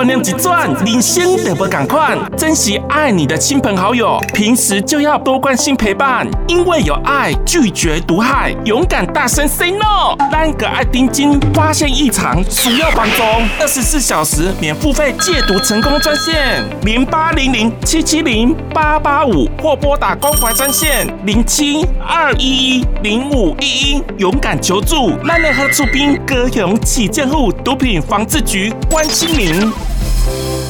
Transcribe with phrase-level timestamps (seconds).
[0.00, 10.16] 观念一转，人生得不赶快，珍惜爱你的亲朋好友，平时就要多关心陪伴，因为有爱，拒绝毒害，勇敢大声 say no。
[10.32, 13.22] 单个爱丁金发现异常，需要帮助，
[13.60, 25.12] 二十四小时免付费戒毒成功专线零八零零七七零八八五，或拨打关怀专线零七二一一零五一一，勇敢求助。
[25.28, 29.70] 咱联合出兵，高雄市政府毒品防治局关心您。
[30.30, 30.69] Bye.